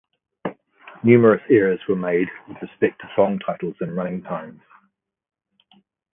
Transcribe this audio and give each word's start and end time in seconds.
Numerous 1.03 1.43
errors 1.47 1.79
were 1.87 1.95
made 1.95 2.27
with 2.47 2.59
respect 2.59 3.01
to 3.01 3.11
song 3.15 3.37
titles 3.37 3.75
and 3.81 3.95
running 3.95 4.23
times. 4.23 4.61